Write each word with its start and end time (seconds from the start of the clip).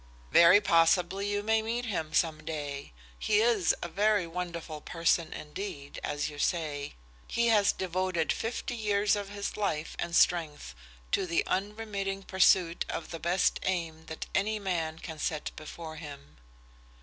"Very 0.31 0.59
possibly 0.59 1.29
you 1.29 1.43
may 1.43 1.61
meet 1.61 1.85
him, 1.85 2.11
some 2.15 2.43
day. 2.43 2.91
He 3.19 3.39
is 3.39 3.75
a 3.83 3.87
very 3.87 4.25
wonderful 4.25 4.81
person 4.81 5.31
indeed, 5.31 5.99
as 6.03 6.27
you 6.27 6.39
say. 6.39 6.95
He 7.27 7.49
has 7.49 7.71
devoted 7.71 8.33
fifty 8.33 8.75
years 8.75 9.15
of 9.15 9.29
his 9.29 9.55
life 9.55 9.95
and 9.99 10.15
strength 10.15 10.73
to 11.11 11.27
the 11.27 11.45
unremitting 11.45 12.23
pursuit 12.23 12.83
of 12.89 13.11
the 13.11 13.19
best 13.19 13.59
aim 13.61 14.07
that 14.07 14.25
any 14.33 14.57
man 14.57 14.97
can 14.97 15.19
set 15.19 15.51
before 15.55 15.97
him." 15.97 16.37